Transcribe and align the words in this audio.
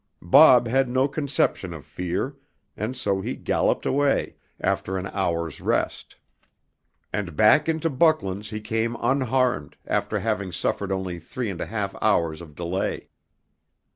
"Bob" 0.23 0.67
had 0.67 0.89
no 0.89 1.07
conception 1.07 1.75
of 1.75 1.85
fear, 1.85 2.35
and 2.75 2.97
so 2.97 3.21
he 3.21 3.35
galloped 3.35 3.85
away, 3.85 4.35
after 4.59 4.97
an 4.97 5.05
hour's 5.13 5.61
rest. 5.61 6.15
And 7.13 7.35
back 7.35 7.69
into 7.69 7.87
Bucklands 7.87 8.49
he 8.49 8.61
came 8.61 8.97
unharmed, 8.99 9.75
after 9.85 10.17
having 10.17 10.51
suffered 10.53 10.91
only 10.91 11.19
three 11.19 11.51
and 11.51 11.61
a 11.61 11.67
half 11.67 11.95
hours 12.01 12.41
of 12.41 12.55
delay. 12.55 13.09